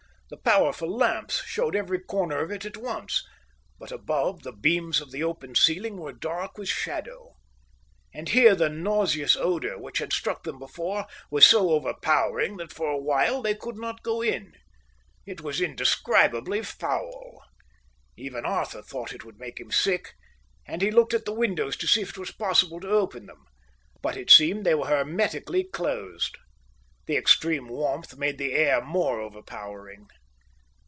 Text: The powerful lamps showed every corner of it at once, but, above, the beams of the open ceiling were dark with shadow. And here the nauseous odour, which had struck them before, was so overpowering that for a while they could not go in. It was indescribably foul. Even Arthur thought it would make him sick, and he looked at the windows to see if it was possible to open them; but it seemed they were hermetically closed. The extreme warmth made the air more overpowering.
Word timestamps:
The 0.33 0.37
powerful 0.37 0.89
lamps 0.89 1.43
showed 1.43 1.75
every 1.75 1.99
corner 1.99 2.39
of 2.39 2.51
it 2.51 2.63
at 2.63 2.77
once, 2.77 3.25
but, 3.77 3.91
above, 3.91 4.43
the 4.43 4.53
beams 4.53 5.01
of 5.01 5.11
the 5.11 5.21
open 5.21 5.55
ceiling 5.55 5.97
were 5.97 6.13
dark 6.13 6.57
with 6.57 6.69
shadow. 6.69 7.33
And 8.13 8.29
here 8.29 8.55
the 8.55 8.69
nauseous 8.69 9.35
odour, 9.35 9.77
which 9.77 9.97
had 9.97 10.13
struck 10.13 10.43
them 10.43 10.57
before, 10.57 11.05
was 11.29 11.45
so 11.45 11.71
overpowering 11.71 12.55
that 12.57 12.71
for 12.71 12.87
a 12.89 12.97
while 12.97 13.41
they 13.41 13.53
could 13.53 13.75
not 13.75 14.03
go 14.03 14.21
in. 14.21 14.53
It 15.25 15.41
was 15.41 15.59
indescribably 15.59 16.63
foul. 16.63 17.43
Even 18.15 18.45
Arthur 18.45 18.81
thought 18.81 19.11
it 19.11 19.25
would 19.25 19.37
make 19.37 19.59
him 19.59 19.69
sick, 19.69 20.13
and 20.65 20.81
he 20.81 20.91
looked 20.91 21.13
at 21.13 21.25
the 21.25 21.33
windows 21.35 21.75
to 21.75 21.87
see 21.87 22.03
if 22.03 22.11
it 22.11 22.17
was 22.17 22.31
possible 22.31 22.79
to 22.79 22.87
open 22.89 23.25
them; 23.25 23.43
but 24.01 24.15
it 24.15 24.31
seemed 24.31 24.65
they 24.65 24.75
were 24.75 24.87
hermetically 24.87 25.65
closed. 25.65 26.37
The 27.05 27.17
extreme 27.17 27.67
warmth 27.67 28.15
made 28.17 28.37
the 28.37 28.53
air 28.53 28.81
more 28.81 29.19
overpowering. 29.19 30.07